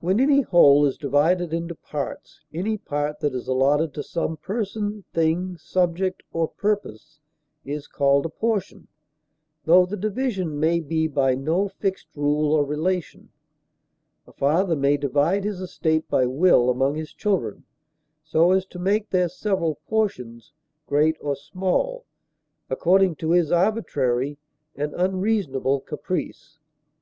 When 0.00 0.18
any 0.18 0.40
whole 0.40 0.86
is 0.86 0.96
divided 0.96 1.52
into 1.52 1.74
parts, 1.74 2.40
any 2.54 2.78
part 2.78 3.20
that 3.20 3.34
is 3.34 3.46
allotted 3.46 3.92
to 3.92 4.02
some 4.02 4.38
person, 4.38 5.04
thing, 5.12 5.58
subject 5.58 6.22
or 6.32 6.48
purpose 6.48 7.20
is 7.62 7.86
called 7.86 8.24
a 8.24 8.30
portion, 8.30 8.88
tho 9.66 9.84
the 9.84 9.98
division 9.98 10.58
may 10.58 10.80
be 10.80 11.06
by 11.06 11.34
no 11.34 11.68
fixed 11.68 12.06
rule 12.16 12.50
or 12.54 12.64
relation; 12.64 13.28
a 14.26 14.32
father 14.32 14.74
may 14.74 14.96
divide 14.96 15.44
his 15.44 15.60
estate 15.60 16.08
by 16.08 16.24
will 16.24 16.70
among 16.70 16.94
his 16.94 17.12
children 17.12 17.64
so 18.24 18.52
as 18.52 18.64
to 18.64 18.78
make 18.78 19.10
their 19.10 19.28
several 19.28 19.74
portions 19.86 20.54
great 20.86 21.18
or 21.20 21.36
small, 21.36 22.06
according 22.70 23.14
to 23.16 23.32
his 23.32 23.52
arbitrary 23.52 24.38
and 24.74 24.94
unreasonable 24.94 25.78
caprice. 25.78 26.58